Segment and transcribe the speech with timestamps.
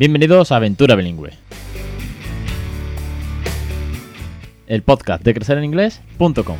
[0.00, 1.28] Bienvenidos a Aventura Bilingüe.
[4.66, 6.56] El podcast de crecereninglés.com.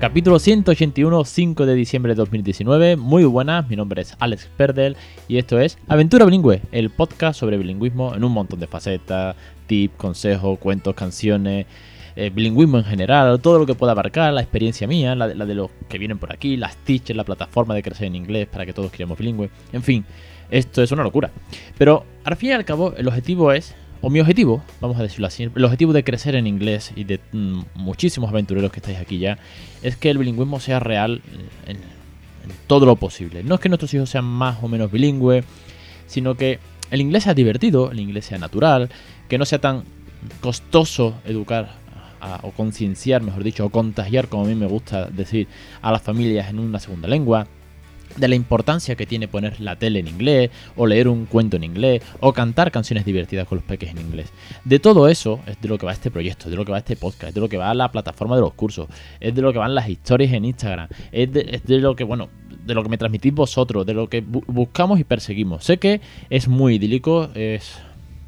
[0.00, 2.96] Capítulo 181, 5 de diciembre de 2019.
[2.96, 4.98] Muy buenas, mi nombre es Alex Perdel
[5.28, 9.34] y esto es Aventura Bilingüe, el podcast sobre bilingüismo en un montón de facetas,
[9.66, 11.64] tips, consejos, cuentos, canciones,
[12.16, 15.70] eh, bilingüismo en general, todo lo que pueda abarcar, la experiencia mía, la, de los
[15.88, 18.90] que vienen por aquí, las teachers, la plataforma de crecer en inglés para que todos
[18.90, 19.50] creamos bilingüe.
[19.72, 20.04] En fin,
[20.50, 21.30] esto es una locura.
[21.78, 25.28] Pero al fin y al cabo, el objetivo es o mi objetivo, vamos a decirlo
[25.28, 29.18] así, el objetivo de crecer en inglés y de mm, muchísimos aventureros que estáis aquí
[29.18, 29.38] ya,
[29.80, 31.22] es que el bilingüismo sea real
[31.66, 31.78] en,
[32.66, 33.44] todo lo posible.
[33.44, 35.44] No es que nuestros hijos sean más o menos bilingües,
[36.08, 36.58] sino que
[36.90, 38.90] el inglés sea divertido, el inglés sea natural,
[39.28, 39.84] que no sea tan
[40.40, 41.81] costoso educar
[42.42, 45.48] o concienciar, mejor dicho, o contagiar, como a mí me gusta decir,
[45.80, 47.46] a las familias en una segunda lengua
[48.16, 51.64] de la importancia que tiene poner la tele en inglés, o leer un cuento en
[51.64, 54.32] inglés, o cantar canciones divertidas con los peques en inglés.
[54.64, 56.96] De todo eso es de lo que va este proyecto, de lo que va este
[56.96, 58.88] podcast, es de lo que va la plataforma de los cursos,
[59.20, 62.28] es de lo que van las historias en Instagram, es de, lo que, bueno,
[62.64, 65.64] de lo que me transmitís vosotros, de lo que buscamos y perseguimos.
[65.64, 66.00] Sé que
[66.30, 67.78] es muy idílico, es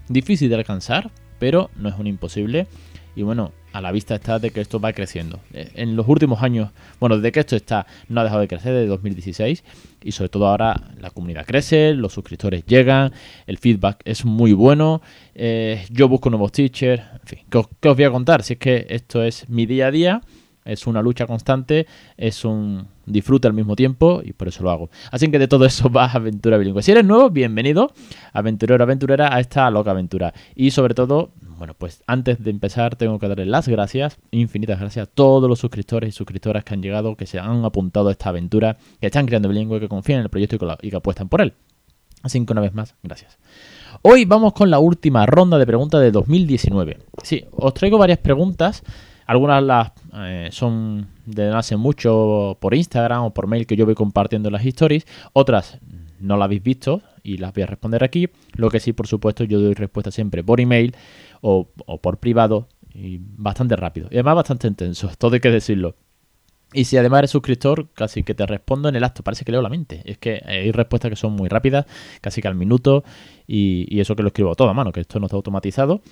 [0.08, 2.66] difícil de alcanzar, pero no es un imposible.
[3.16, 5.40] Y bueno, a la vista está de que esto va creciendo.
[5.52, 8.72] Eh, en los últimos años, bueno, desde que esto está, no ha dejado de crecer
[8.72, 9.64] desde 2016
[10.04, 13.12] y sobre todo ahora la comunidad crece, los suscriptores llegan,
[13.48, 15.02] el feedback es muy bueno,
[15.34, 18.44] eh, yo busco nuevos teachers, en fin, ¿qué ¿qué os voy a contar?
[18.44, 20.20] Si es que esto es mi día a día
[20.64, 24.90] es una lucha constante, es un disfrute al mismo tiempo y por eso lo hago.
[25.10, 26.82] Así que de todo eso va Aventura Bilingüe.
[26.82, 27.92] Si eres nuevo, bienvenido,
[28.32, 30.32] aventurero, aventurera, a esta loca aventura.
[30.54, 35.08] Y sobre todo, bueno, pues antes de empezar tengo que darle las gracias, infinitas gracias
[35.08, 38.30] a todos los suscriptores y suscriptoras que han llegado, que se han apuntado a esta
[38.30, 41.54] aventura, que están creando bilingüe, que confían en el proyecto y que apuestan por él.
[42.22, 43.38] Así que una vez más, gracias.
[44.00, 46.98] Hoy vamos con la última ronda de preguntas de 2019.
[47.22, 48.82] Sí, os traigo varias preguntas
[49.26, 53.94] algunas las eh, son de hace mucho por Instagram o por mail que yo voy
[53.94, 55.06] compartiendo las stories.
[55.32, 55.78] Otras
[56.20, 58.28] no las habéis visto y las voy a responder aquí.
[58.56, 60.94] Lo que sí, por supuesto, yo doy respuesta siempre por email
[61.40, 61.68] o,
[62.00, 64.08] por privado y bastante rápido.
[64.10, 65.96] Y además bastante intenso, todo hay que decirlo.
[66.72, 69.22] Y si además eres suscriptor, casi que te respondo en el acto.
[69.22, 70.02] Parece que leo la mente.
[70.04, 71.86] Es que hay respuestas que son muy rápidas,
[72.20, 73.04] casi que al minuto.
[73.46, 76.02] Y, y eso que lo escribo todo a mano, que esto no está automatizado.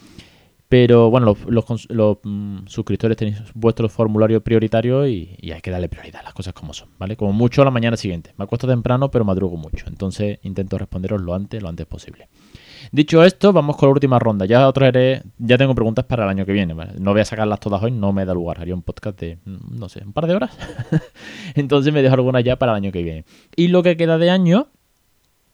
[0.72, 6.32] Pero bueno, los, mm, suscriptores tenéis vuestro formulario prioritario y, hay que darle prioridad, las
[6.32, 7.14] cosas como son, ¿vale?
[7.14, 8.32] Como mucho a la mañana siguiente.
[8.38, 9.84] Me acuesto temprano, pero madrugo mucho.
[9.86, 12.30] Entonces intento responderos lo antes, lo antes posible.
[12.90, 14.46] Dicho esto, vamos con la última ronda.
[14.46, 16.74] Ya traeré, ya tengo preguntas para el año que viene.
[16.98, 18.58] No voy a sacarlas todas hoy, no me da lugar.
[18.58, 20.56] Haría un podcast de, mm, no sé, un par de horas.
[21.54, 23.26] Entonces me dejo algunas ya para el año que viene.
[23.56, 24.68] Y lo que queda de año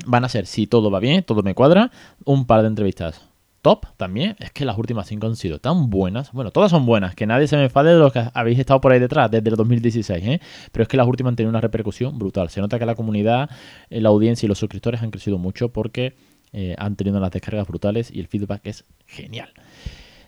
[0.06, 1.90] van a ser, si todo va bien, todo me cuadra,
[2.24, 3.27] un par de entrevistas
[3.62, 6.32] top también es que las últimas cinco han sido tan buenas.
[6.32, 8.92] Bueno, todas son buenas, que nadie se me enfade de los que habéis estado por
[8.92, 10.40] ahí detrás desde el 2016, ¿eh?
[10.72, 12.50] Pero es que las últimas han tenido una repercusión brutal.
[12.50, 13.50] Se nota que la comunidad,
[13.90, 16.16] eh, la audiencia y los suscriptores han crecido mucho porque
[16.52, 19.50] eh, han tenido las descargas brutales y el feedback es genial.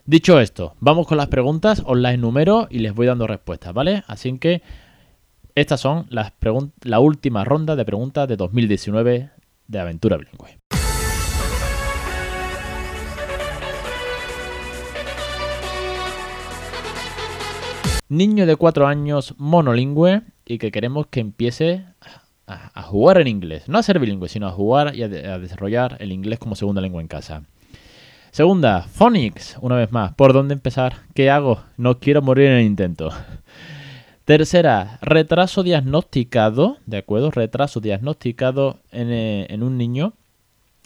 [0.04, 4.02] Dicho esto, vamos con las preguntas, os las enumero y les voy dando respuestas, ¿vale?
[4.06, 4.62] Así que
[5.54, 6.32] estas son las
[6.82, 9.30] la última ronda de preguntas de 2019
[9.68, 10.58] de Aventura Bilingüe.
[18.10, 21.84] Niño de 4 años monolingüe y que queremos que empiece
[22.46, 23.68] a, jugar en inglés.
[23.68, 27.00] No a ser bilingüe, sino a jugar y a, desarrollar el inglés como segunda lengua
[27.00, 27.44] en casa.
[28.32, 30.12] Segunda, phonics, una vez más.
[30.14, 30.96] ¿Por dónde empezar?
[31.14, 31.62] ¿Qué hago?
[31.76, 33.10] No quiero morir en el intento.
[34.24, 37.30] Tercera, retraso diagnosticado, ¿de acuerdo?
[37.30, 40.14] Retraso diagnosticado en, eh, en un niño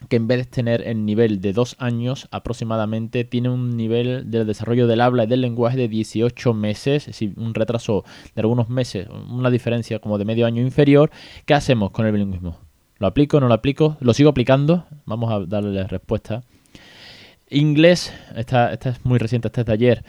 [0.08, 4.46] que en vez de tener el nivel de dos años aproximadamente, tiene un nivel del
[4.46, 8.04] desarrollo del habla y del lenguaje de 18 meses, es decir, un retraso
[8.34, 11.10] de algunos meses, una diferencia como de medio año inferior.
[11.46, 12.58] ¿Qué hacemos con el bilingüismo?
[12.98, 13.40] ¿Lo aplico?
[13.40, 13.96] ¿No lo aplico?
[14.00, 14.86] ¿Lo sigo aplicando?
[15.06, 16.42] Vamos a darle respuesta.
[17.50, 20.04] Inglés, esta, es muy reciente, esta es de ayer.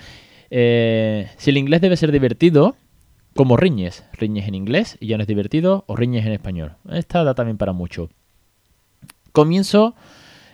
[0.49, 2.75] Eh, si el inglés debe ser divertido,
[3.35, 4.05] ¿cómo riñes?
[4.13, 6.77] ¿Riñes en inglés y ya no es divertido o riñes en español?
[6.89, 8.09] Esta da también para mucho.
[9.35, 9.95] Comienzo,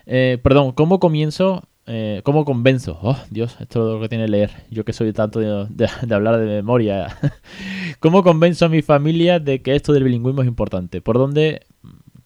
[0.07, 1.68] eh, perdón, ¿cómo comienzo?
[1.86, 2.98] Eh, ¿Cómo convenzo?
[3.04, 4.50] Oh, Dios, esto es lo que tiene leer.
[4.72, 7.16] Yo que soy tanto de, hablar de memoria.
[8.00, 11.00] ¿Cómo convenzo a mi familia de que esto del bilingüismo es importante?
[11.00, 11.62] ¿Por dónde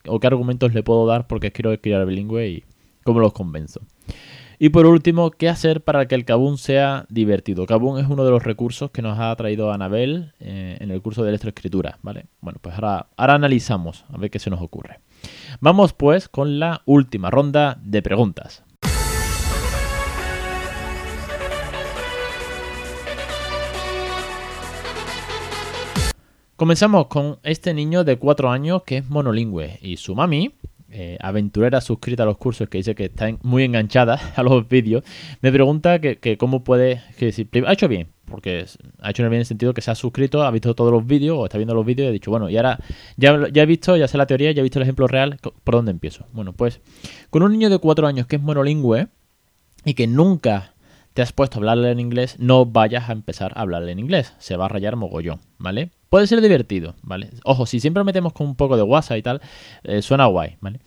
[0.08, 2.64] o qué argumentos le puedo dar porque quiero criar bilingüe y
[3.04, 3.82] cómo los convenzo?
[4.58, 7.66] Y por último, ¿qué hacer para que el Kabun sea divertido?
[7.66, 11.22] Kabun es uno de los recursos que nos ha traído Anabel eh, en el curso
[11.22, 12.24] de electroescritura, ¿vale?
[12.40, 15.00] Bueno, pues ahora, ahora analizamos a ver qué se nos ocurre.
[15.60, 18.62] Vamos pues con la última ronda de preguntas.
[26.56, 30.54] Comenzamos con este niño de 4 años que es monolingüe y su mami,
[30.90, 35.04] eh, aventurera suscrita a los cursos que dice que está muy enganchada a los vídeos,
[35.42, 38.66] me pregunta que, cómo puede, que si ha hecho bien, porque
[39.00, 41.38] ha hecho bien en el sentido que se ha suscrito, ha visto todos los vídeos
[41.38, 42.78] o está viendo los vídeos y ha dicho, bueno, y ahora
[43.16, 45.74] ya, ya he visto, ya sé la teoría, ya he visto el ejemplo real, ¿por
[45.74, 46.26] dónde empiezo?
[46.32, 46.80] Bueno, pues
[47.30, 49.08] con un niño de 4 años que es monolingüe
[49.84, 50.74] y que nunca
[51.16, 54.34] te has puesto a hablarle en inglés, no vayas a empezar a hablarle en inglés.
[54.38, 55.90] Se va a rayar mogollón, ¿vale?
[56.10, 57.30] Puede ser divertido, ¿vale?
[57.42, 59.40] Ojo, si siempre lo metemos con un poco de WhatsApp y tal,
[59.84, 60.80] eh, suena guay, ¿vale?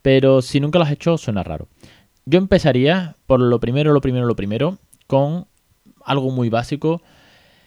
[0.00, 1.68] Pero si nunca lo has hecho, suena raro.
[2.24, 5.48] Yo empezaría por lo primero, lo primero, lo primero, con
[6.04, 7.02] algo muy básico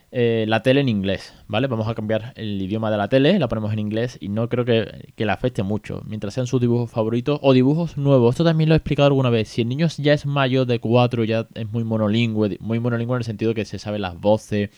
[0.10, 1.68] eh, la tele en inglés, ¿vale?
[1.68, 4.63] Vamos a cambiar el idioma de la tele, la ponemos en inglés y no creo
[4.63, 8.36] que, que le afecte mucho, mientras sean sus dibujos favoritos o dibujos nuevos.
[8.36, 9.50] Esto también lo he explicado alguna vez.
[9.50, 13.19] Si el niño ya es mayor de 4, ya es muy monolingüe, muy monolingüe en
[13.19, 14.69] el sentido que se sabe las voces,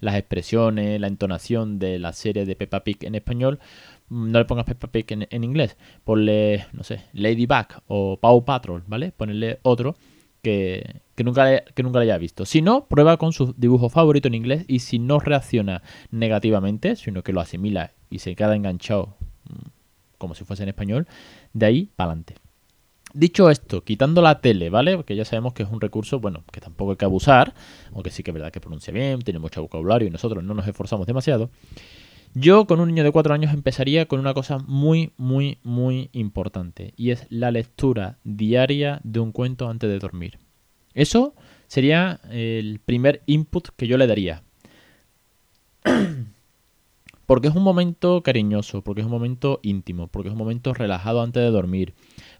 [0.00, 3.58] las expresiones, la entonación de la serie de Peppa Pig en español,
[4.08, 8.42] mm, no le pongas Peppa Pig en, en inglés, ponle, no sé, Ladybug o Paw
[8.42, 9.12] Patrol, ¿vale?
[9.12, 9.96] Ponerle otro
[10.42, 12.46] que, nunca le, que nunca haya visto.
[12.46, 17.22] Si no, prueba con su dibujo favorito en inglés y si no reacciona negativamente, sino
[17.22, 19.16] que lo asimila y se queda enganchado
[19.48, 19.68] mm,
[20.18, 21.06] como si fuese en español,
[21.52, 22.34] de ahí para adelante.
[23.14, 24.96] Dicho esto, quitando la tele, ¿vale?
[24.96, 27.54] Porque ya sabemos que es un recurso, bueno, que tampoco hay que abusar,
[27.94, 30.68] aunque sí que es verdad que pronuncia bien, tiene mucho vocabulario y nosotros no nos
[30.68, 31.50] esforzamos demasiado.
[32.40, 36.94] Yo con un niño de 4 años empezaría con una cosa muy, muy, muy importante
[36.96, 40.38] y es la lectura diaria de un cuento antes de dormir.
[40.94, 41.34] Eso
[41.66, 44.44] sería el primer input que yo le daría.
[47.28, 51.20] Porque es un momento cariñoso, porque es un momento íntimo, porque es un momento relajado
[51.20, 51.92] antes de dormir,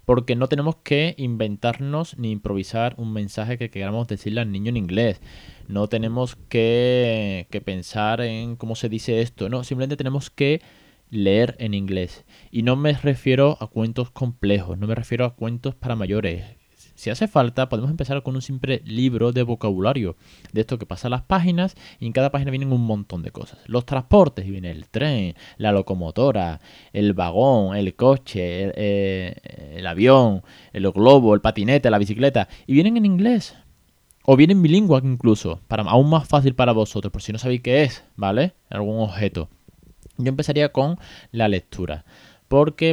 [0.06, 4.78] porque no tenemos que inventarnos ni improvisar un mensaje que queramos decirle al niño en
[4.78, 5.20] inglés.
[5.66, 10.62] No tenemos que, que pensar en cómo se dice esto, no, simplemente tenemos que
[11.10, 12.24] leer en inglés.
[12.50, 16.57] Y no me refiero a cuentos complejos, no me refiero a cuentos para mayores.
[16.98, 20.16] Si hace falta, podemos empezar con un simple libro de vocabulario.
[20.52, 23.60] De esto que pasa las páginas y en cada página vienen un montón de cosas.
[23.66, 26.60] Los transportes, y viene el tren, la locomotora,
[26.92, 30.42] el vagón, el coche, el, eh, avión,
[30.72, 32.48] el globo, el patinete, la bicicleta.
[32.66, 33.54] Y vienen en inglés.
[34.24, 37.84] O vienen bilingüe incluso, para aún más fácil para vosotros, por si no sabéis qué
[37.84, 38.54] es, ¿vale?
[38.70, 39.48] Algún objeto.
[40.16, 40.98] Yo empezaría con
[41.30, 42.04] la lectura
[42.48, 42.90] porque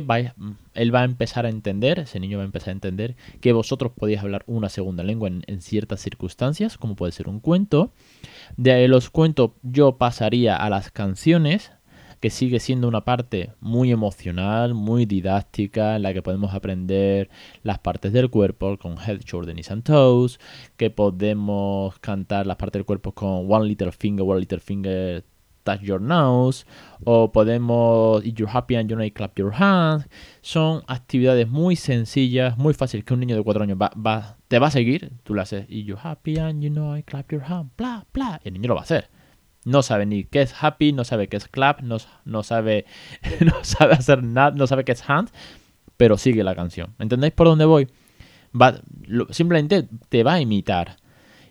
[0.74, 3.94] él va a empezar a entender, ese niño va a empezar a entender que vosotros
[3.96, 7.92] podéis hablar una segunda lengua en, ciertas circunstancias, como puede ser un cuento.
[8.58, 11.72] De los cuentos yo pasaría a las canciones,
[12.20, 17.30] que sigue siendo una parte muy emocional, muy didáctica, en la que podemos aprender
[17.64, 20.40] las partes del cuerpo con Head, Shoulders, Knees and Toes,
[20.76, 25.24] que podemos cantar las partes del cuerpo con One Little Finger, One Little Finger,
[25.66, 26.66] touch your nose
[27.04, 30.08] o podemos if you're happy and you know clap your hands.
[30.42, 34.68] Son actividades muy sencillas muy fáciles que un niño de 4 años va, te va
[34.68, 35.12] a seguir.
[35.24, 38.40] Tú le haces if you're happy and you know I clap your hand bla bla.
[38.44, 39.10] El niño lo va a hacer.
[39.66, 42.86] No sabe ni qué es happy no sabe qué es clap no, no sabe
[43.42, 45.30] no sabe hacer nada no sabe qué es hand
[45.98, 46.96] pero sigue la canción.
[47.00, 47.88] ¿entendéis por dónde voy?
[48.60, 48.80] Va,
[49.32, 50.98] simplemente te va a imitar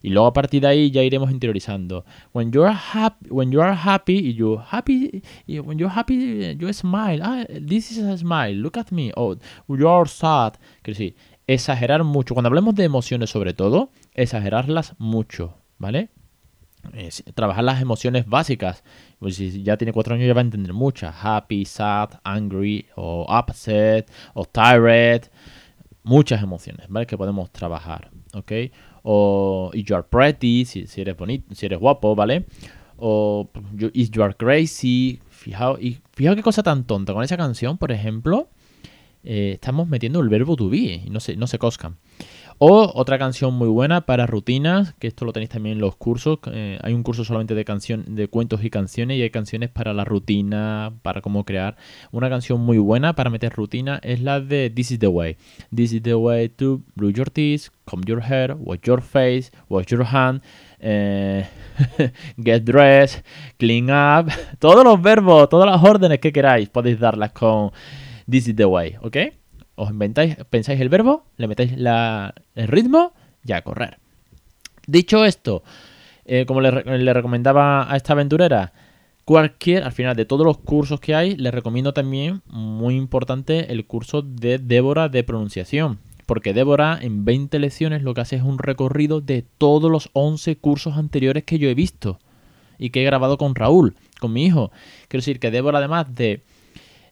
[0.04, 2.04] y luego a partir de ahí ya iremos interiorizando.
[2.34, 7.22] When you are happy, when you are happy, you happy, when you're happy, you smile.
[7.22, 8.54] Ah, this is a smile.
[8.54, 9.12] Look at me.
[9.16, 9.34] Oh,
[9.66, 10.56] you're sad.
[10.82, 12.34] Quiero decir, exagerar mucho.
[12.34, 16.10] Cuando hablemos de emociones, sobre todo, exagerarlas mucho, ¿vale?
[17.34, 18.84] trabajar las emociones básicas.
[19.20, 21.14] Pues si ya tiene cuatro años ya va a entender muchas.
[21.18, 25.30] Happy, sad, angry, o upset, o tired.
[26.02, 27.06] Muchas emociones, ¿vale?
[27.06, 28.52] Que podemos trabajar, ¿ok?
[29.04, 32.46] O if you are pretty, si, eres bonito, si eres guapo, ¿vale?
[32.96, 33.50] O
[33.92, 37.92] if you are crazy, fijaos, y fijaos qué cosa tan tonta, con esa canción, por
[37.92, 38.48] ejemplo,
[39.22, 41.98] eh, estamos metiendo el verbo to be y no se, no se coscan.
[42.58, 46.38] O otra canción muy buena para rutinas, que esto lo tenéis también en los cursos.
[46.52, 49.92] Eh, hay un curso solamente de canción, de cuentos y canciones, y hay canciones para
[49.92, 51.76] la rutina, para cómo crear.
[52.12, 55.36] Una canción muy buena para meter rutina es la de This is the way.
[55.74, 59.86] This is the way to brush your teeth, comb your hair, wash your face, wash
[59.86, 60.40] your hand.
[60.78, 61.44] Eh,
[62.36, 63.24] get dressed,
[63.58, 64.30] clean up,
[64.60, 67.72] todos los verbos, todas las órdenes que queráis podéis darlas con
[68.30, 69.16] This is the way, ¿ok?
[69.76, 73.12] Os inventáis, pensáis el verbo, le metéis el ritmo
[73.44, 73.98] y a correr.
[74.86, 75.62] Dicho esto,
[76.24, 76.70] eh, como le,
[77.12, 78.72] recomendaba a esta aventurera,
[79.24, 83.86] cualquier, al final de todos los cursos que hay, le recomiendo también, muy importante, el
[83.86, 85.98] curso de Débora de pronunciación.
[86.26, 90.56] Porque Débora en 20 lecciones lo que hace es un recorrido de todos los 11
[90.56, 92.18] cursos anteriores que yo he visto
[92.78, 94.70] y que he grabado con Raúl, con mi hijo.
[95.08, 96.42] Quiero decir que Débora además de,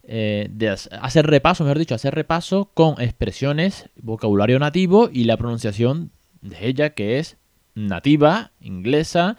[0.05, 6.11] eh, de hacer repaso, mejor dicho, hacer repaso con expresiones, vocabulario nativo y la pronunciación
[6.41, 7.37] de ella que es
[7.75, 9.37] nativa, inglesa,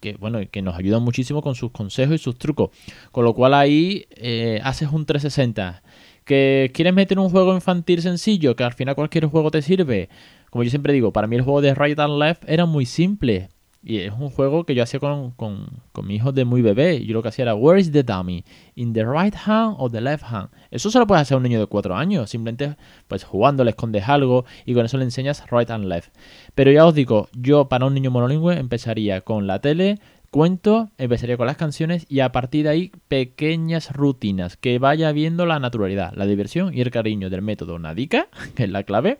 [0.00, 2.70] que bueno, que nos ayuda muchísimo con sus consejos y sus trucos.
[3.12, 5.82] Con lo cual ahí eh, haces un 360.
[6.24, 10.08] Que quieres meter un juego infantil sencillo, que al final cualquier juego te sirve.
[10.50, 13.48] Como yo siempre digo, para mí el juego de Right and Left era muy simple.
[13.88, 17.02] Y es un juego que yo hacía con, con, mi hijo de muy bebé.
[17.06, 18.44] Yo lo que hacía era, Where is the dummy?
[18.74, 20.50] ¿In the right hand o the left hand?
[20.70, 22.28] Eso se lo puedes hacer a un niño de 4 años.
[22.28, 22.76] Simplemente,
[23.06, 26.14] pues jugando le escondes algo y con eso le enseñas right and left.
[26.54, 29.98] Pero ya os digo, yo para un niño monolingüe empezaría con la tele,
[30.30, 35.46] cuento, empezaría con las canciones y a partir de ahí pequeñas rutinas que vaya viendo
[35.46, 39.18] la naturalidad, la diversión y el cariño del método Nadica, que es la clave,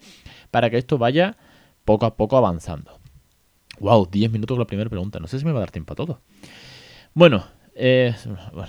[0.51, 1.39] para que esto vaya
[1.87, 2.98] poco a poco avanzando.
[3.81, 5.19] Wow, 10 minutos con la primera pregunta.
[5.21, 6.21] No sé si me va a dar tiempo a todo.
[7.15, 7.45] Bueno,
[7.75, 8.15] eh,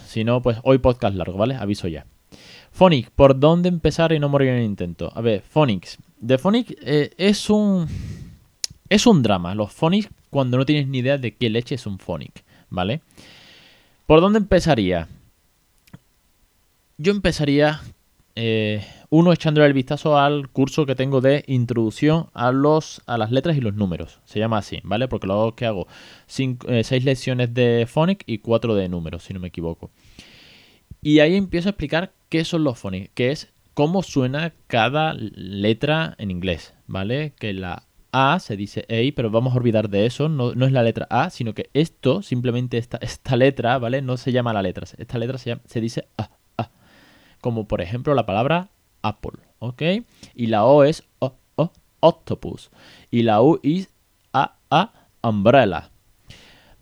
[0.06, 1.56] si no, pues hoy podcast largo, ¿vale?
[1.56, 2.06] Aviso ya.
[2.72, 5.12] Phonics, ¿por dónde empezar y no morir en el intento?
[5.16, 5.98] A ver, Phonics.
[6.20, 7.88] De Phonics eh, es un.
[8.88, 9.56] Es un drama.
[9.56, 13.02] Los Phonics, cuando no tienes ni idea de qué leche es un Phonic, ¿vale?
[14.06, 15.08] ¿Por dónde empezaría?
[16.98, 17.82] Yo empezaría
[18.42, 23.32] eh, uno echándole el vistazo al curso que tengo de introducción a, los, a las
[23.32, 24.22] letras y los números.
[24.24, 25.10] Se llama así, ¿vale?
[25.10, 25.88] Porque luego que hago
[26.38, 29.92] eh, seis lecciones de phonics y cuatro de números, si no me equivoco.
[31.02, 36.16] Y ahí empiezo a explicar qué son los phonics, que es cómo suena cada letra
[36.18, 37.34] en inglés, ¿vale?
[37.38, 40.84] Que la A se dice A, pero vamos a olvidar de eso, no, es la
[40.84, 44.02] letra A, sino que esto, simplemente esta, esta letra, ¿vale?
[44.02, 46.39] No se llama la letra, esta letra se, se dice A
[47.42, 48.70] como por ejemplo la palabra
[49.02, 49.82] Apple, ¿ok?
[50.36, 52.70] Y la O es o, o, octopus.
[53.12, 53.90] Y la U es
[54.34, 54.92] A, A,
[55.22, 55.90] umbrella.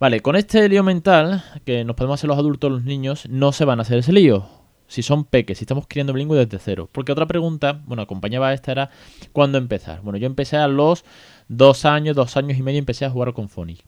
[0.00, 3.64] Vale, con este lío mental que nos podemos hacer los adultos, los niños, no se
[3.64, 4.46] van a hacer ese lío.
[4.86, 6.88] Si son peques, si estamos criando bilingüe desde cero.
[6.90, 8.90] Porque otra pregunta, bueno, acompañaba a esta era
[9.32, 10.00] ¿cuándo empezar?
[10.02, 11.04] Bueno, yo empecé a los
[11.48, 13.82] dos años, dos años y medio, empecé a jugar con Phonics.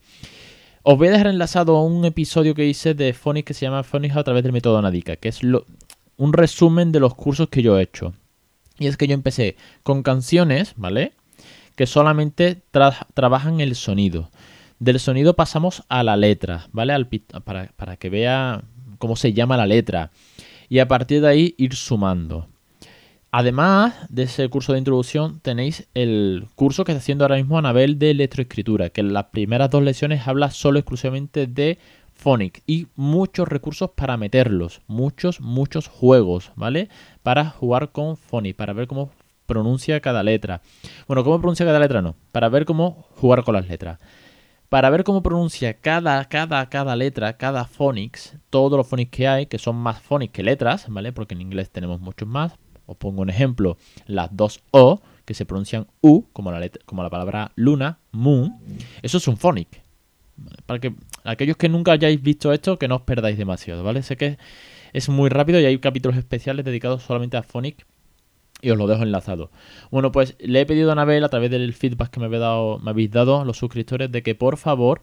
[0.82, 3.82] Os voy a dejar enlazado a un episodio que hice de Phonics que se llama
[3.82, 5.64] Phonics a través del método Nadica, que es lo,
[6.20, 8.12] un resumen de los cursos que yo he hecho.
[8.78, 11.14] Y es que yo empecé con canciones, ¿vale?
[11.76, 12.60] Que solamente
[13.14, 14.30] trabajan el sonido.
[14.78, 16.92] Del sonido pasamos a la letra, ¿vale?
[16.92, 18.62] Al para, para que vea
[18.98, 20.10] cómo se llama la letra.
[20.68, 22.48] Y a partir de ahí ir sumando.
[23.32, 27.98] Además de ese curso de introducción, tenéis el curso que está haciendo ahora mismo Anabel
[27.98, 31.78] de electroescritura, que en las primeras dos lecciones habla solo exclusivamente de
[32.20, 36.90] Phonics y muchos recursos para meterlos, muchos, muchos juegos, ¿vale?
[37.22, 39.10] Para jugar con Phonics, para ver cómo
[39.46, 40.60] pronuncia cada letra.
[41.08, 43.98] Bueno, cómo pronuncia cada letra no, para ver cómo jugar con las letras.
[44.68, 49.46] Para ver cómo pronuncia cada, cada, cada letra, cada phonics, todos los phonics que hay,
[49.46, 51.12] que son más phonics que letras, ¿vale?
[51.12, 52.52] Porque en inglés tenemos muchos más.
[52.86, 57.10] Os pongo un ejemplo, las dos O, que se pronuncian U, como la, como la
[57.10, 58.58] palabra luna, moon.
[59.02, 59.82] Eso es un phonic.
[60.66, 64.02] Para que aquellos que nunca hayáis visto esto, que no os perdáis demasiado, ¿vale?
[64.02, 64.38] Sé que
[64.92, 67.86] es muy rápido y hay capítulos especiales dedicados solamente a Phonic
[68.62, 69.50] y os lo dejo enlazado.
[69.90, 72.78] Bueno, pues le he pedido a Anabel a través del feedback que me, habéis dado,
[72.78, 75.02] me habéis dado los suscriptores de que por favor,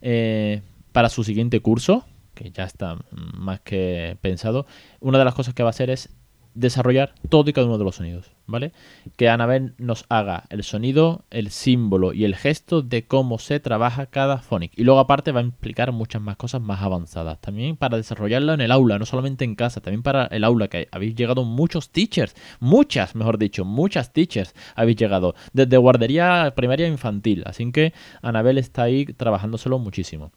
[0.00, 4.66] eh, para su siguiente curso, que ya está más que pensado,
[5.00, 6.10] una de las cosas que va a hacer es
[6.54, 8.72] desarrollar todo y cada uno de los sonidos, ¿vale?
[9.16, 14.06] Que Anabel nos haga el sonido, el símbolo y el gesto de cómo se trabaja
[14.06, 14.72] cada phonic.
[14.76, 17.40] Y luego aparte va a implicar muchas más cosas más avanzadas.
[17.40, 20.88] También para desarrollarlo en el aula, no solamente en casa, también para el aula, que
[20.92, 27.42] habéis llegado muchos teachers, muchas, mejor dicho, muchas teachers habéis llegado, desde guardería primaria infantil.
[27.46, 27.92] Así que
[28.22, 30.32] Anabel está ahí trabajándoselo muchísimo.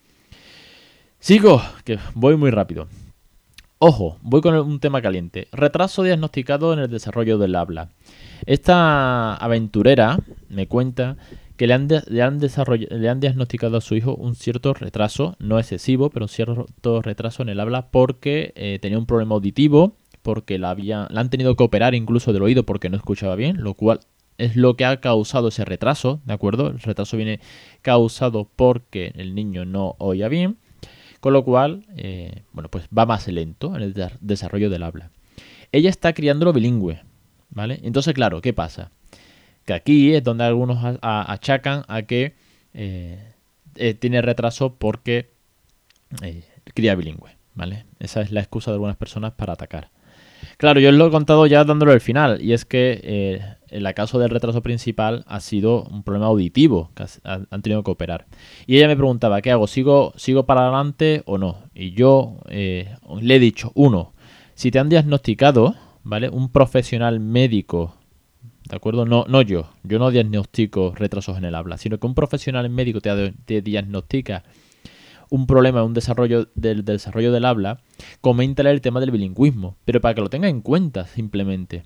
[1.20, 2.88] Sigo, que voy muy rápido.
[3.78, 5.50] Ojo, voy con un tema caliente.
[5.52, 7.90] Retraso diagnosticado en el desarrollo del habla.
[8.46, 10.18] Esta aventurera
[10.48, 11.18] me cuenta
[11.58, 16.26] que le han, le han, diagnosticado a su hijo un cierto retraso, no excesivo, pero
[16.26, 21.08] un cierto retraso en el habla porque eh, tenía un problema auditivo, porque la, la
[21.20, 24.00] han tenido que operar incluso del oído porque no escuchaba bien, lo cual
[24.38, 26.68] es lo que ha causado ese retraso, ¿de acuerdo?
[26.70, 27.42] El retraso viene
[27.82, 30.58] causado porque el niño no oía bien.
[31.26, 35.10] Con lo cual, eh, bueno, pues va más lento en el desarrollo del habla.
[35.72, 37.02] Ella está criándolo bilingüe,
[37.50, 37.80] ¿vale?
[37.82, 38.92] Entonces, claro, ¿qué pasa?
[39.66, 42.36] Que aquí es donde algunos achacan a que
[42.76, 43.18] eh,
[43.76, 45.32] eh, tiene retraso porque
[46.76, 47.86] cría bilingüe, ¿vale?
[47.98, 49.90] Esa es la excusa de algunas personas para atacar.
[50.58, 54.20] Claro, yo os lo he contado ya dándolo el final, y es que el caso
[54.20, 58.26] del retraso principal ha sido un problema auditivo que han tenido que operar.
[58.66, 59.68] Y ella me preguntaba, ¿qué hago?
[59.68, 61.58] ¿Sigo, sigo para adelante o no?
[61.74, 64.14] Y yo eh, le he dicho, uno,
[64.54, 66.30] si te han diagnosticado, ¿vale?
[66.30, 67.96] Un profesional médico,
[68.70, 69.06] ¿de acuerdo?
[69.06, 73.02] No, no yo, yo no diagnostico retrasos en el habla, sino que un profesional médico
[73.02, 74.44] te, te diagnostica
[75.30, 77.82] un problema, un desarrollo del, desarrollo del habla,
[78.22, 81.84] coméntale el tema del bilingüismo, pero para que lo tenga en cuenta simplemente.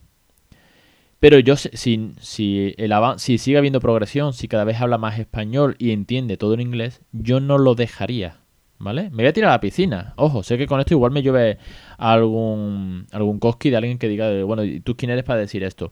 [1.20, 5.76] Pero yo, si, si, el si sigue habiendo progresión, si cada vez habla más español
[5.78, 8.38] y entiende todo en inglés, yo no lo dejaría,
[8.78, 9.10] ¿vale?
[9.10, 10.14] Me voy a tirar a la piscina.
[10.16, 11.58] Ojo, sé que con esto igual me llueve
[11.98, 15.92] algún, algún cosqui de alguien que diga, bueno, ¿y tú quién eres para decir esto?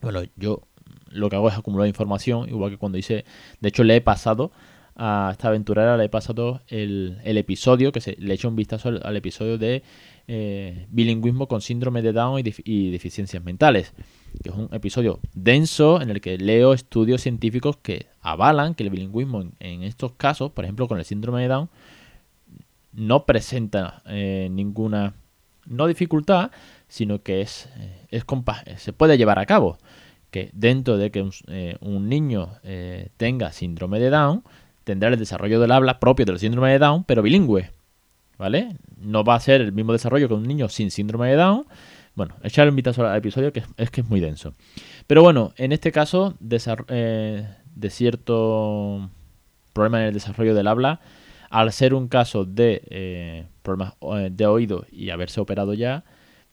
[0.00, 0.62] Bueno, yo
[1.10, 3.24] lo que hago es acumular información, igual que cuando hice,
[3.60, 4.50] de hecho le he pasado
[4.98, 8.88] a esta aventurera le he pasado el, episodio, que se, le he hecho un vistazo
[8.88, 9.84] al, episodio de
[10.26, 13.94] eh, bilingüismo con síndrome de Down y, deficiencias mentales,
[14.42, 18.90] que es un episodio denso en el que leo estudios científicos que avalan que el
[18.90, 21.68] bilingüismo en, estos casos, por ejemplo con el síndrome de Down,
[22.92, 25.14] no presenta eh, ninguna,
[25.66, 26.50] no dificultad,
[26.88, 28.24] sino que es, eh, es
[28.76, 29.78] se puede llevar a cabo.
[30.30, 31.22] Que dentro de que
[31.80, 32.50] un niño
[33.16, 34.42] tenga síndrome de Down,
[34.88, 37.70] tendrá el desarrollo del habla propio del síndrome de Down, pero bilingüe.
[38.38, 38.76] ¿Vale?
[38.96, 41.66] No va a ser el mismo desarrollo que un niño sin síndrome de Down.
[42.18, 44.52] Bueno, echar un vistazo al episodio que es, que es muy denso.
[45.06, 46.34] Pero bueno, en este caso,
[46.88, 49.08] eh, de cierto
[49.72, 50.98] problema en el desarrollo del habla,
[51.48, 56.02] al ser un caso de eh, problemas eh, de oído y haberse operado ya,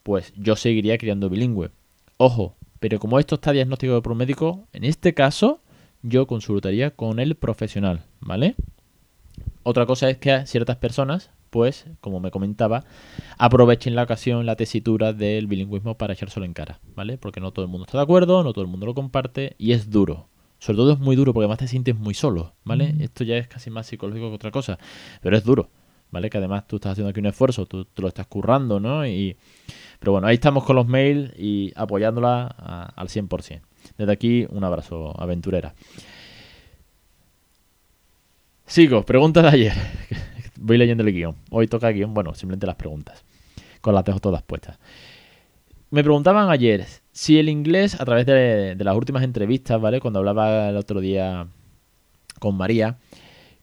[0.04, 1.72] pues yo seguiría criando bilingüe.
[2.18, 5.62] Ojo, pero como esto está diagnosticado por un médico, en este caso
[6.04, 8.54] yo consultaría con el profesional, ¿vale?
[9.64, 12.84] Otra cosa es que ciertas personas, pues, como me comentaba,
[13.38, 17.18] aprovechen la ocasión, la tesitura del bilingüismo para echárselo en cara, ¿vale?
[17.18, 19.72] Porque no todo el mundo está de acuerdo, no todo el mundo lo comparte y
[19.72, 20.28] es duro.
[20.60, 22.92] Sobre todo es muy duro porque además te sientes muy solo, ¿vale?
[22.92, 23.04] Mm.
[23.04, 24.78] Esto ya es casi más psicológico que otra cosa,
[25.22, 25.70] pero es duro,
[26.12, 26.30] ¿vale?
[26.30, 29.08] Que además tú estás haciendo aquí un esfuerzo, tú te lo estás currando, ¿no?
[29.08, 29.38] Y...
[29.98, 32.48] Pero bueno, ahí estamos con los mails y apoyándola
[32.98, 33.62] al 100%.
[33.98, 35.74] Desde aquí, un abrazo, aventurera.
[38.66, 39.74] Sigo, preguntas de ayer.
[40.60, 41.36] Voy leyendo el guion.
[41.52, 43.24] Hoy toca guion, bueno, simplemente las preguntas.
[43.82, 44.80] Con las dejo todas puestas.
[45.92, 50.00] Me preguntaban ayer si el inglés, a través de, de las últimas entrevistas, ¿vale?
[50.00, 51.48] Cuando hablaba el otro día
[52.40, 52.98] con María,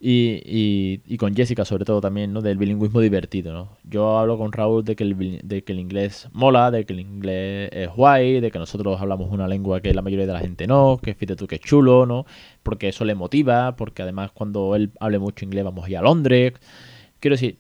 [0.05, 2.41] y, y, con Jessica sobre todo también, ¿no?
[2.41, 3.77] Del bilingüismo divertido, ¿no?
[3.85, 6.99] Yo hablo con Raúl de que, el, de que el inglés mola, de que el
[6.99, 10.67] inglés es guay, de que nosotros hablamos una lengua que la mayoría de la gente
[10.67, 12.27] no, que fíjate tú que es chulo, ¿no?
[12.65, 16.03] Porque eso le motiva, porque además cuando él hable mucho inglés vamos a ir a
[16.03, 16.55] Londres.
[17.21, 17.59] Quiero decir,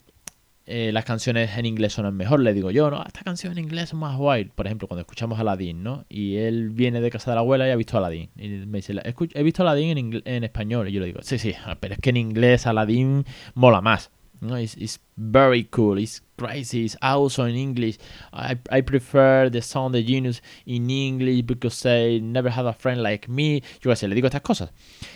[0.64, 3.02] eh, las canciones en inglés son mejor, le digo yo, ¿no?
[3.04, 4.44] Esta canción en inglés es más guay.
[4.44, 6.04] Por ejemplo, cuando escuchamos a Aladdin, ¿no?
[6.08, 8.30] Y él viene de casa de la abuela y ha visto a Aladdin.
[8.36, 10.88] Y me dice, he visto a Aladdin en, español.
[10.88, 14.10] Y yo le digo, sí, sí, pero es que en inglés Aladdin mola más.
[14.40, 14.58] ¿no?
[14.58, 17.98] It's, very cool, it's crazy, it's awesome in English.
[18.32, 23.02] I, I prefer the song The Genius in English because I never had a friend
[23.02, 23.62] like me.
[23.80, 24.72] Yo qué sé, le digo estas cosas.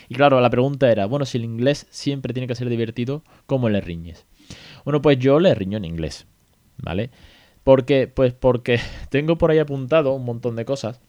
[0.07, 3.69] Y claro, la pregunta era, bueno, si el inglés siempre tiene que ser divertido, ¿cómo
[3.69, 4.25] le riñes?
[4.87, 6.27] Bueno, pues yo le riño en inglés,
[6.77, 7.09] ¿vale?
[7.65, 11.01] Porque, pues porque tengo por ahí apuntado un montón de cosas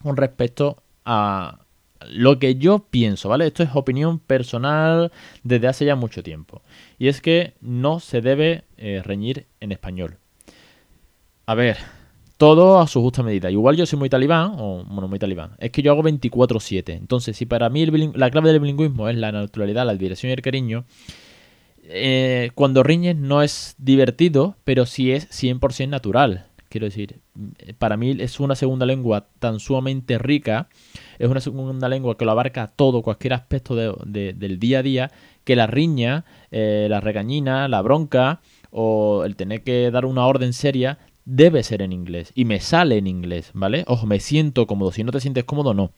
[0.00, 1.58] con respecto a
[2.08, 3.48] lo que yo pienso, ¿vale?
[3.48, 5.10] Esto es opinión personal
[5.42, 6.62] desde hace ya mucho tiempo.
[6.96, 10.18] Y es que no se debe eh, reñir en español.
[11.46, 11.76] A ver,
[12.36, 13.50] todo a su justa medida.
[13.50, 15.56] Igual yo soy muy talibán, o bueno, muy talibán.
[15.58, 16.92] Es que yo hago 24-7.
[16.92, 20.40] Entonces, si para mí la clave del bilingüismo es la naturalidad, la admiración y el
[20.42, 20.84] cariño,
[21.88, 26.46] eh, cuando riñes no es divertido, pero sí es 100% natural.
[26.68, 27.20] Quiero decir,
[27.78, 30.68] para mí es una segunda lengua tan sumamente rica,
[31.18, 35.10] es una segunda lengua que lo abarca todo, cualquier aspecto del día a día,
[35.44, 40.52] que la riña, eh, la regañina, la bronca o el tener que dar una orden
[40.52, 42.32] seria debe ser en inglés.
[42.34, 43.84] Y me sale en inglés, ¿vale?
[43.86, 44.92] Ojo, me siento cómodo.
[44.92, 45.92] Si no te sientes cómodo, no.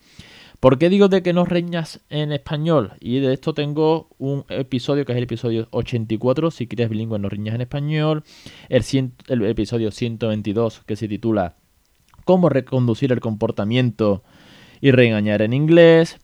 [0.61, 2.93] ¿Por qué digo de que no reñas en español?
[3.01, 7.31] Y de esto tengo un episodio que es el episodio 84, si quieres bilingüe no
[7.31, 8.25] riñas en español,
[8.69, 8.85] el,
[9.29, 11.57] el episodio 122 que se titula
[12.27, 14.23] Cómo reconducir el comportamiento
[14.83, 16.19] y regañar en inglés.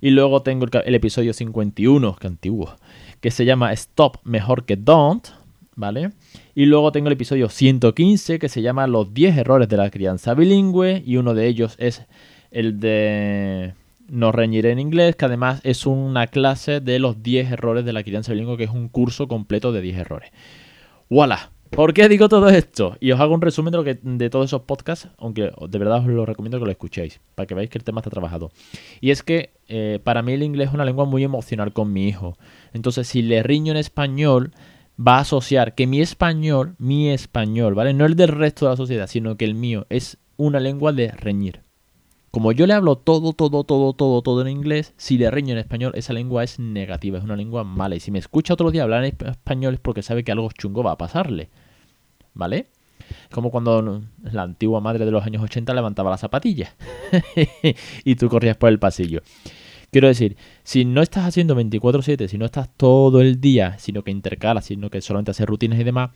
[0.00, 2.74] Y luego tengo el, episodio 51, que antiguo,
[3.20, 5.28] que se llama Stop mejor que Don't,
[5.76, 6.12] ¿vale?
[6.54, 10.32] Y luego tengo el episodio 115 que se llama Los 10 errores de la crianza
[10.32, 12.06] bilingüe y uno de ellos es
[12.50, 13.74] el de
[14.08, 18.02] No reñiré en inglés, que además es una clase de los 10 errores de la
[18.02, 20.30] crianza bilingüe, que es un curso completo de 10 errores.
[21.08, 21.50] ¡Voilà!
[21.72, 22.98] ¿Por qué digo todo esto?
[23.00, 26.00] Y os hago un resumen de, lo que, de todos esos podcasts, aunque de verdad
[26.00, 28.50] os lo recomiendo que lo escuchéis, para que veáis que el tema está trabajado.
[29.00, 32.06] Y es que eh, para mí el inglés es una lengua muy emocional con mi
[32.08, 32.36] hijo.
[32.74, 34.52] Entonces, si le riño en español,
[35.00, 37.94] va a asociar que mi español, mi español, ¿vale?
[37.94, 41.08] No el del resto de la sociedad, sino que el mío es una lengua de
[41.08, 41.62] reñir.
[42.32, 45.58] Como yo le hablo todo, todo, todo, todo, todo en inglés, si le riño en
[45.58, 47.94] español, esa lengua es negativa, es una lengua mala.
[47.94, 50.82] Y si me escucha otro día hablar en español es porque sabe que algo chungo
[50.82, 51.50] va a pasarle.
[52.34, 52.66] ¿vale?
[53.30, 56.74] Como cuando la antigua madre de los años 80 levantaba las zapatillas
[58.04, 59.22] y tú corrías por el pasillo.
[59.90, 64.10] Quiero decir, si no estás haciendo 24/7, si no estás todo el día, sino que
[64.10, 66.10] intercalas, sino que solamente haces rutinas y demás,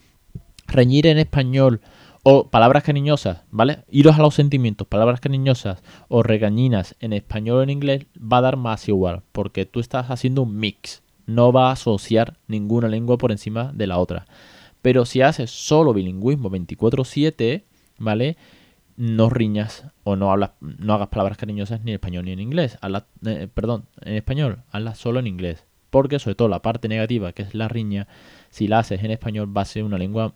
[0.66, 1.80] reñir en español
[2.28, 3.84] o palabras cariñosas, ¿vale?
[3.88, 8.40] Iros a los sentimientos, palabras cariñosas o regañinas en español o en inglés va a
[8.40, 13.16] dar más igual, porque tú estás haciendo un mix, no va a asociar ninguna lengua
[13.16, 14.26] por encima de la otra.
[14.82, 17.62] Pero si haces solo bilingüismo 24/7,
[17.96, 18.36] ¿vale?
[18.96, 20.50] No riñas o no hagas
[21.08, 22.76] palabras cariñosas ni en español ni en inglés.
[23.24, 25.64] Eh, perdón, en español, hazlas solo en inglés.
[25.90, 28.08] Porque sobre todo la parte negativa, que es la riña,
[28.50, 30.34] si la haces en español va a ser una lengua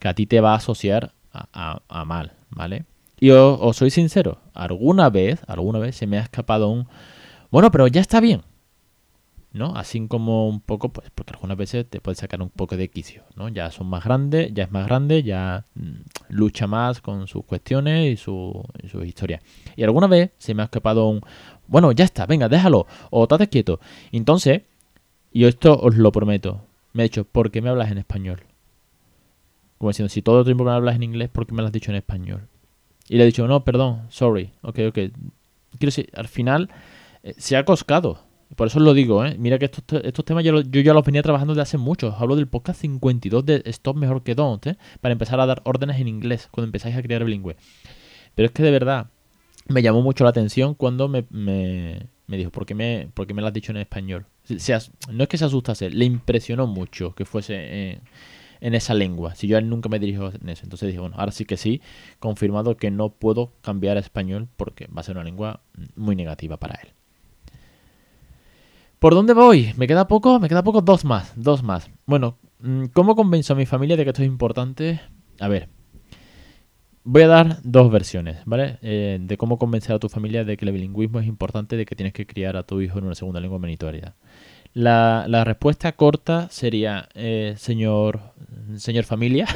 [0.00, 2.84] que a ti te va a asociar a, mal, ¿vale?
[3.20, 6.88] Y os, soy sincero, alguna vez, alguna vez se me ha escapado un...
[7.50, 8.42] Bueno, pero ya está bien.
[9.52, 9.74] ¿no?
[9.76, 13.24] Así como un poco, pues, porque algunas veces te puede sacar un poco de quicio,
[13.34, 13.48] ¿no?
[13.48, 15.90] Ya son más grandes, ya es más grande, ya mm,
[16.28, 19.40] lucha más con sus cuestiones y su, y historia.
[19.76, 21.20] Y alguna vez se me ha escapado un,
[21.66, 23.80] bueno, ya está, venga, déjalo, o estate quieto.
[24.12, 24.62] Entonces,
[25.32, 28.49] y esto os lo prometo, me ha dicho, ¿por qué me hablas en español?
[29.80, 31.72] Como diciendo, si todo el tiempo me hablas en inglés, ¿por qué me lo has
[31.72, 32.48] dicho en español?
[33.08, 34.94] Y le he dicho, no, perdón, sorry, ok, ok.
[34.94, 35.16] Quiero
[35.80, 36.68] decir, al final
[37.22, 38.20] eh, se ha coscado
[38.56, 39.36] por eso os lo digo, ¿eh?
[39.38, 42.14] Mira que estos, estos temas yo, ya los venía trabajando desde hace mucho.
[42.18, 44.76] hablo del podcast 52 de Stop Mejor que Don't, ¿eh?
[45.00, 47.56] Para empezar a dar órdenes en inglés cuando empezáis a crear bilingüe.
[48.34, 49.06] Pero es que de verdad
[49.68, 53.46] me llamó mucho la atención cuando me, me, dijo, ¿por qué me, ¿por me lo
[53.46, 54.26] has dicho en español?
[54.48, 58.00] no es que se asustase, le impresionó mucho que fuese
[58.60, 59.34] en esa lengua.
[59.34, 60.64] Si yo él nunca me dirijo en eso.
[60.64, 61.80] Entonces dije, bueno, ahora sí que sí,
[62.18, 65.62] confirmado que no puedo cambiar a español porque va a ser una lengua
[65.96, 66.88] muy negativa para él.
[68.98, 69.72] ¿Por dónde voy?
[69.76, 70.38] ¿Me queda poco?
[70.38, 71.90] Me queda poco, dos más, dos más.
[72.04, 75.00] Bueno, mm, ¿cómo convenzo a mi familia de que esto es importante?
[75.38, 75.70] A ver,
[77.02, 78.78] voy a dar dos versiones, ¿vale?
[78.82, 81.96] Eh, de cómo convencer a tu familia de que el bilingüismo es importante, de que
[81.96, 84.14] tienes que criar a tu hijo en una segunda lengua minoritaria.
[84.72, 88.20] La, la respuesta corta sería, eh, señor,
[88.76, 89.46] señor familia,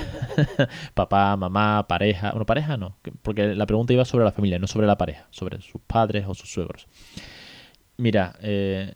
[0.94, 4.88] papá, mamá, pareja, bueno, pareja no, porque la pregunta iba sobre la familia, no sobre
[4.88, 6.88] la pareja, sobre sus padres o sus suegros.
[7.96, 8.92] Mira, eh,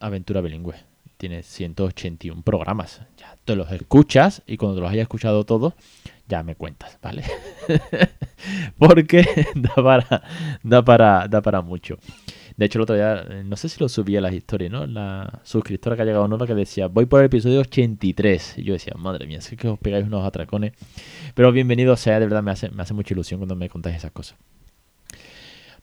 [0.00, 0.74] Aventura Bilingüe.
[1.16, 3.02] Tiene 181 programas.
[3.18, 5.74] Ya te los escuchas y cuando te los hayas escuchado todos,
[6.26, 7.24] ya me cuentas, ¿vale?
[8.78, 10.22] Porque da para,
[10.62, 11.98] da, para, da para mucho.
[12.60, 14.86] De hecho, el otro día, eh, no sé si lo subí a las historias, ¿no?
[14.86, 18.58] La suscriptora que ha llegado nueva que decía, voy por el episodio 83.
[18.58, 20.74] Y yo decía, madre mía, es que os pegáis unos atracones.
[21.34, 24.10] Pero bienvenido sea, de verdad me hace, me hace mucha ilusión cuando me contáis esas
[24.10, 24.36] cosas.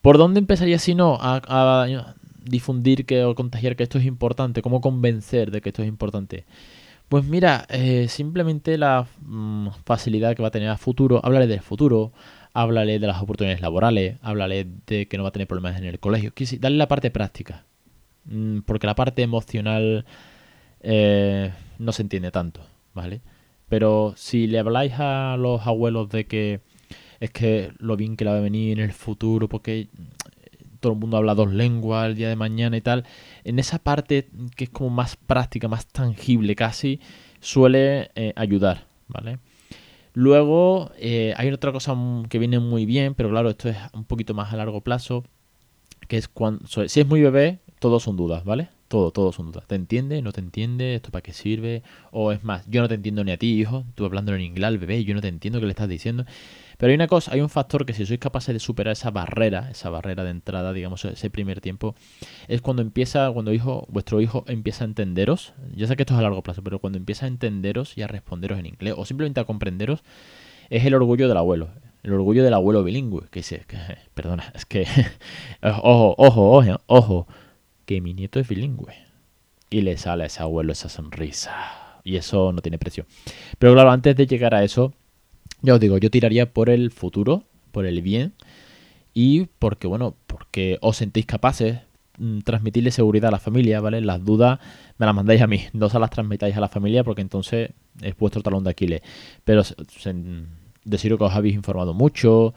[0.02, 1.96] ¿Por dónde empezaría si no a,
[2.44, 4.62] difundir que, o contagiar que esto es importante?
[4.62, 6.46] ¿Cómo convencer de que esto es importante?
[7.10, 11.62] Pues mira, eh, simplemente la mm, facilidad que va a tener a futuro, háblale del
[11.62, 12.12] futuro,
[12.58, 16.00] háblale de las oportunidades laborales, háblale de que no va a tener problemas en el
[16.00, 17.66] colegio, dale la parte práctica,
[18.26, 20.06] mm, porque la parte emocional
[20.82, 22.62] eh, no se entiende tanto,
[22.96, 23.22] ¿vale?
[23.70, 26.62] Pero si le habláis a los abuelos de que
[27.20, 29.90] es que lo bien que la va a venir en el futuro, porque
[30.80, 33.06] todo el mundo habla dos lenguas el día de mañana y tal,
[33.44, 37.02] en esa parte que es como más práctica, más tangible casi,
[37.40, 39.38] suele eh, ayudar, ¿vale?
[40.18, 41.96] Luego eh, hay otra cosa
[42.28, 45.24] que viene muy bien, pero claro, esto es un poquito más a largo plazo,
[46.08, 48.70] que es cuando, si es muy bebé, todos son dudas, ¿vale?
[48.88, 49.68] Todo, todo son dudas.
[49.68, 50.24] ¿Te entiende?
[50.24, 50.96] ¿No te entiende?
[50.96, 51.84] ¿Esto para qué sirve?
[52.10, 53.86] O es más, yo no te entiendo ni a ti, hijo.
[53.94, 56.26] Tú hablando en inglés al bebé yo no te entiendo qué le estás diciendo.
[56.78, 59.70] Pero hay una cosa, hay un factor que si sois capaces de superar esa barrera,
[59.72, 61.96] esa barrera de entrada, digamos, ese primer tiempo,
[62.48, 65.54] es cuando empieza, cuando hijo, vuestro hijo empieza a entenderos.
[65.76, 68.08] Yo sé que esto es a largo plazo, pero cuando empieza a entenderos y a
[68.08, 70.04] responderos en inglés, o simplemente a comprenderos,
[70.70, 71.70] es el orgullo del abuelo.
[72.04, 73.78] El orgullo del abuelo bilingüe, que dice, que,
[74.14, 74.86] perdona, es que,
[75.64, 77.28] ojo, ojo, ojo, ojo,
[77.86, 78.94] que mi nieto es bilingüe.
[79.70, 82.00] Y le sale a ese abuelo esa sonrisa.
[82.04, 83.06] Y eso no tiene precio.
[83.60, 84.94] Pero claro, antes de llegar a eso,
[85.62, 88.34] ya os digo, yo tiraría por el futuro, por el bien.
[89.14, 91.80] Y porque, bueno, porque que os sentéis capaces,
[92.18, 94.02] mm, transmitirle seguridad a la familia, ¿vale?
[94.02, 94.60] Las dudas
[94.98, 98.18] me las mandáis a mí, no se las transmitáis a la familia porque entonces es
[98.18, 99.02] vuestro talón de Aquiles.
[99.44, 99.64] Pero
[100.84, 102.54] deciros que os habéis informado mucho,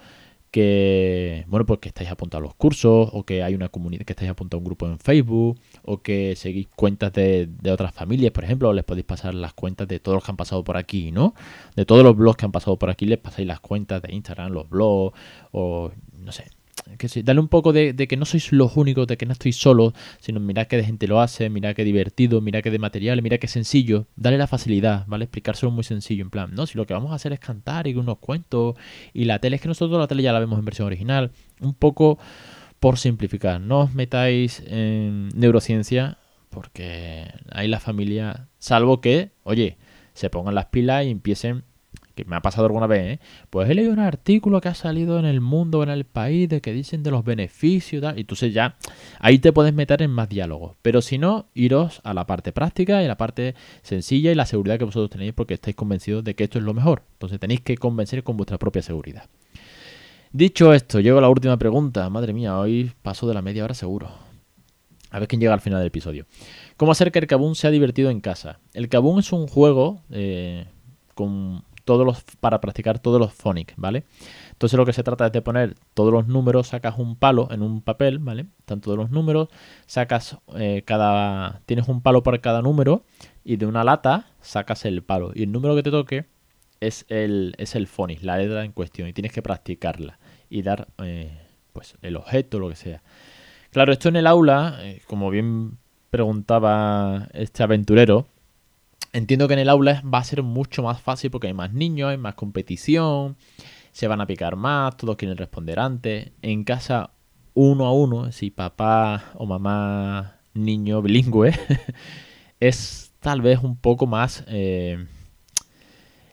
[0.50, 4.12] que bueno pues que estáis apuntados a los cursos o que hay una comunidad que
[4.12, 8.32] estáis apuntados a un grupo en Facebook o que seguís cuentas de, de, otras familias
[8.32, 11.12] por ejemplo les podéis pasar las cuentas de todos los que han pasado por aquí
[11.12, 11.34] no
[11.76, 14.52] de todos los blogs que han pasado por aquí les pasáis las cuentas de Instagram
[14.52, 15.16] los blogs
[15.52, 16.44] o no sé
[16.98, 19.52] que sí, dale un poco de, que no sois los únicos, de que no estoy
[19.52, 23.22] solo, sino mirad que de gente lo hace, mirad qué divertido, mirad qué de material,
[23.22, 25.24] mirad qué sencillo, dale la facilidad, ¿vale?
[25.24, 27.94] Explicárselo muy sencillo, en plan, no, si lo que vamos a hacer es cantar y
[27.94, 28.76] unos cuentos,
[29.12, 31.74] y la tele es que nosotros la tele ya la vemos en versión original, un
[31.74, 32.18] poco
[32.80, 39.76] por simplificar, no os metáis en neurociencia, porque ahí la familia, salvo que, oye,
[40.14, 41.64] se pongan las pilas y empiecen
[42.26, 43.20] me ha pasado alguna vez, ¿eh?
[43.50, 46.60] pues he leído un artículo que ha salido en el mundo, en el país, de
[46.60, 48.76] que dicen de los beneficios, y entonces ya
[49.18, 50.76] ahí te puedes meter en más diálogos.
[50.82, 54.78] Pero si no, iros a la parte práctica y la parte sencilla y la seguridad
[54.78, 57.02] que vosotros tenéis porque estáis convencidos de que esto es lo mejor.
[57.12, 59.24] Entonces tenéis que convencer con vuestra propia seguridad.
[60.32, 62.08] Dicho esto, llego a la última pregunta.
[62.08, 64.10] Madre mía, hoy paso de la media hora seguro.
[65.10, 66.26] A ver quién llega al final del episodio.
[66.76, 68.60] ¿Cómo hacer que el Kabum sea divertido en casa?
[68.72, 70.66] El Kabum es un juego eh,
[71.14, 74.04] con todos los, para practicar todos los phonics, ¿vale?
[74.52, 77.62] Entonces lo que se trata es de poner todos los números, sacas un palo en
[77.62, 78.46] un papel, ¿vale?
[78.60, 79.48] Están todos los números,
[79.86, 81.62] sacas eh, cada...
[81.66, 83.02] tienes un palo por cada número
[83.42, 85.32] y de una lata sacas el palo.
[85.34, 86.26] Y el número que te toque
[86.78, 90.86] es el, es el phonics, la letra en cuestión, y tienes que practicarla y dar
[91.02, 91.36] eh,
[91.72, 93.02] pues el objeto, lo que sea.
[93.72, 95.78] Claro, esto en el aula, eh, como bien
[96.10, 98.28] preguntaba este aventurero,
[99.12, 102.10] Entiendo que en el aula va a ser mucho más fácil porque hay más niños,
[102.10, 103.36] hay más competición,
[103.92, 106.30] se van a picar más, todos quieren responder antes.
[106.42, 107.10] En casa,
[107.54, 111.52] uno a uno, si papá o mamá, niño bilingüe,
[112.60, 115.06] es tal vez un poco más eh,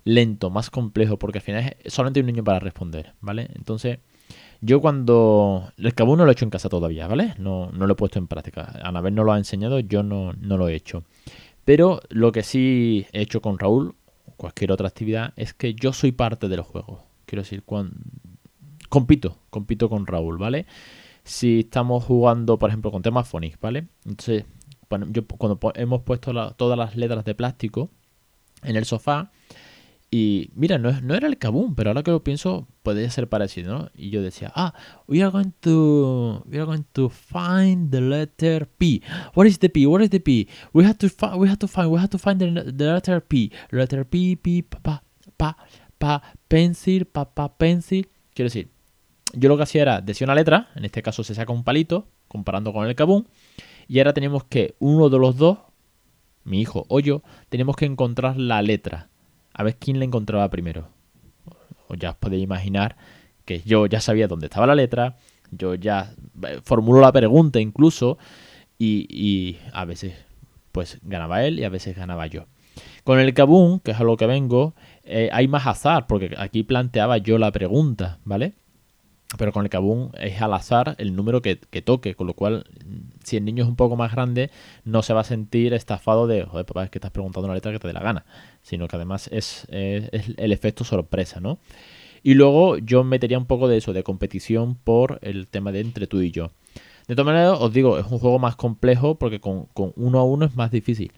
[0.04, 3.50] lento, más complejo, porque al final es solamente un niño para responder, ¿vale?
[3.56, 4.00] Entonces,
[4.62, 5.72] yo cuando...
[5.78, 7.36] El cabo no lo he hecho en casa todavía, ¿vale?
[7.38, 8.80] No, no lo he puesto en práctica.
[8.84, 11.04] Anabel no lo ha enseñado, yo no, no lo he hecho.
[11.68, 13.94] Pero lo que sí he hecho con Raúl,
[14.38, 17.04] cualquier otra actividad, es que yo soy parte del juego.
[17.26, 17.94] Quiero decir, cuando...
[18.88, 20.66] compito, compito con Raúl, ¿vale?
[21.26, 23.90] Si estamos jugando, por ejemplo, con temas phonics, ¿vale?
[24.06, 24.46] Entonces,
[25.10, 27.90] yo, cuando hemos puesto todas las letras de plástico
[28.64, 29.34] en el sofá,
[30.10, 33.78] y mira, no, no era el Kabum, pero ahora que lo pienso, podría ser parecido,
[33.78, 33.90] ¿no?
[33.94, 34.74] Y yo decía, ah,
[35.06, 39.02] we are going to, we are going to find the letter P.
[39.34, 39.86] What is the P?
[39.86, 40.48] What is the P?
[40.72, 43.22] We have to find, we have to find, we have to find the, the letter
[43.22, 43.52] P.
[43.72, 45.04] Letter P, P, pa,
[45.36, 45.58] pa,
[45.98, 48.08] pa, pencil, pa, pa, pencil.
[48.34, 48.70] Quiero decir,
[49.34, 52.08] yo lo que hacía era decía una letra, en este caso se saca un palito,
[52.30, 53.26] comparando con el Kabum,
[53.90, 55.58] y ahora tenemos que uno de los dos,
[56.46, 59.10] mi hijo o yo, tenemos que encontrar la letra
[59.58, 60.88] a ver quién la encontraba primero.
[61.88, 62.96] O ya os podéis imaginar
[63.44, 65.18] que yo ya sabía dónde estaba la letra,
[65.52, 68.18] yo ya eh, formulo la pregunta incluso,
[68.80, 70.14] y, a veces
[70.72, 72.46] pues ganaba él y a veces ganaba yo.
[73.04, 76.62] Con el Kabum, que es a lo que vengo, eh, hay más azar, porque aquí
[76.62, 78.54] planteaba yo la pregunta, ¿vale?
[79.38, 82.66] Pero con el Kabum es al azar el número que, toque, con lo cual,
[83.24, 84.52] si el niño es un poco más grande,
[84.86, 87.74] no se va a sentir estafado de, joder, papá, es que estás preguntando una letra
[87.74, 88.26] que te dé la gana,
[88.62, 91.60] sino que además es, el efecto sorpresa, ¿no?
[92.24, 96.08] Y luego yo metería un poco de eso, de competición por el tema de entre
[96.08, 96.52] tú y yo.
[97.08, 100.24] De todas maneras, os digo, es un juego más complejo porque con, con uno a
[100.24, 101.12] uno es más difícil.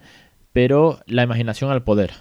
[0.52, 2.12] Pero la imaginación al poder.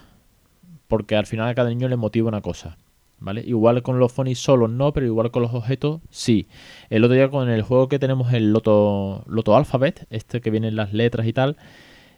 [0.87, 2.77] Porque al final a cada niño le motiva una cosa.
[3.19, 3.43] ¿Vale?
[3.45, 6.47] Igual con los phonics solos no, pero igual con los objetos sí.
[6.89, 10.75] El otro día con el juego que tenemos el Loto, Loto Alphabet, este que vienen
[10.75, 11.57] las letras y tal,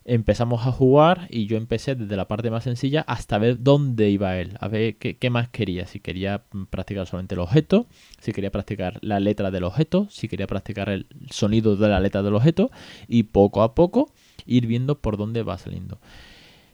[0.03, 4.37] empezamos a jugar y yo empecé desde la parte más sencilla hasta ver dónde iba
[4.37, 7.85] él, a ver qué, más quería, si quería practicar solamente el objeto,
[8.19, 12.23] si quería practicar la letra del objeto, si quería practicar el sonido de la letra
[12.23, 12.71] del objeto
[13.07, 14.11] y poco a poco
[14.45, 15.99] ir viendo por dónde va saliendo.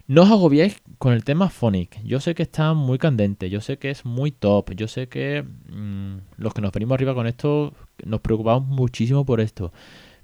[0.07, 2.01] No os agobiéis con el tema Phonic.
[2.01, 5.43] Yo sé que está muy candente, yo sé que es muy top, yo sé que
[5.43, 7.73] mm, los que nos venimos arriba con esto
[8.05, 9.73] nos preocupamos muchísimo por esto.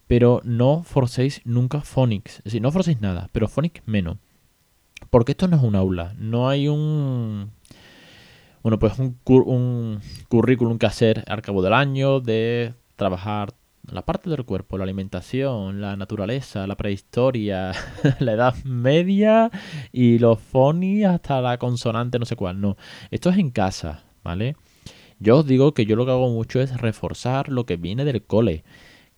[0.07, 2.37] Pero no forcéis nunca Phonics.
[2.37, 4.17] Es decir, no forcéis nada, pero Phonics menos.
[5.09, 6.15] Porque esto no es un aula.
[6.17, 7.51] No hay un.
[8.61, 13.53] Bueno, pues un currículum que hacer al cabo del año de trabajar
[13.91, 17.73] la parte del cuerpo, la alimentación, la naturaleza, la prehistoria,
[18.19, 19.51] la edad media
[19.91, 22.61] y los phonies hasta la consonante no sé cuál.
[22.61, 22.77] No,
[23.11, 24.55] esto es en casa, ¿vale?
[25.19, 28.23] Yo os digo que yo lo que hago mucho es reforzar lo que viene del
[28.23, 28.63] cole.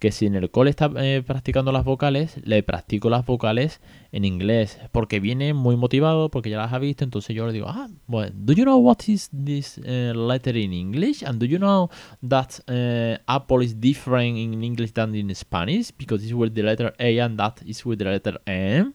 [0.06, 4.24] Que si en el cole está eh, practicando las vocales, le practico las vocales en
[4.24, 7.88] inglés, porque viene muy motivado, porque ya las ha visto, entonces yo le digo, ah,
[8.06, 11.24] bueno, do you know what is this uh, letter in English?
[11.24, 11.90] And do you know
[12.22, 15.92] that uh, apple is different in English than in Spanish?
[15.98, 18.94] Because it's with the letter A and that is with the letter M.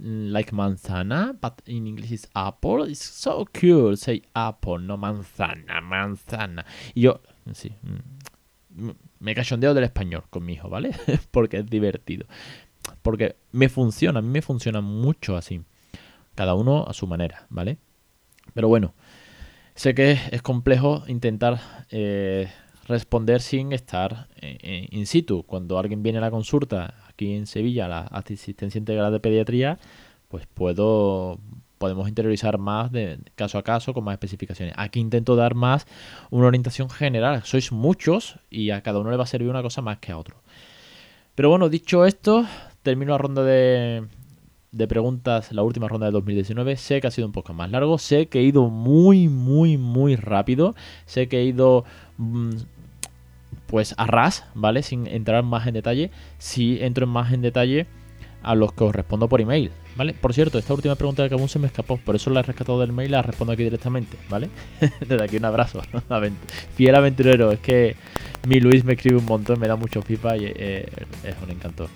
[0.00, 2.84] Mm, like manzana, but in English is apple.
[2.84, 3.96] It's so cool.
[3.96, 6.64] Say apple, no manzana, manzana.
[6.94, 7.20] Y yo,
[7.52, 7.72] sí,
[9.18, 10.90] me cachondeo del español con mi hijo, ¿vale?
[11.30, 12.26] Porque es divertido.
[13.02, 15.62] Porque me funciona, a mí me funciona mucho así.
[16.34, 17.78] Cada uno a su manera, ¿vale?
[18.54, 18.94] Pero bueno,
[19.74, 21.60] sé que es complejo intentar
[21.90, 22.50] eh,
[22.86, 25.44] responder sin estar eh, eh, in situ.
[25.44, 29.78] Cuando alguien viene a la consulta aquí en Sevilla, la asistencia integral de pediatría,
[30.28, 31.40] pues puedo
[31.78, 34.74] podemos interiorizar más de caso a caso con más especificaciones.
[34.76, 35.86] Aquí intento dar más
[36.30, 37.42] una orientación general.
[37.44, 40.18] Sois muchos y a cada uno le va a servir una cosa más que a
[40.18, 40.36] otro.
[41.34, 42.46] Pero bueno, dicho esto,
[42.82, 44.06] termino la ronda de,
[44.72, 46.76] de preguntas, la última ronda de 2019.
[46.76, 50.16] Sé que ha sido un poco más largo, sé que he ido muy, muy, muy
[50.16, 51.84] rápido, sé que he ido
[52.16, 52.52] mm,
[53.66, 54.82] pues a ras, ¿vale?
[54.82, 56.10] Sin entrar más en detalle.
[56.38, 57.86] Si entro en más en detalle
[58.46, 60.14] a los que os respondo por email, ¿vale?
[60.14, 62.78] Por cierto, esta última pregunta que aún se me escapó, por eso la he rescatado
[62.78, 64.48] del mail y la respondo aquí directamente, ¿vale?
[65.00, 65.82] Desde aquí un abrazo,
[66.76, 67.96] fiel aventurero, es que
[68.46, 70.86] mi Luis me escribe un montón, me da mucho pipa y eh,
[71.24, 71.88] es un encanto.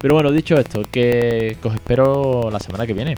[0.00, 3.14] Pero bueno, dicho esto, que os espero la semana que viene.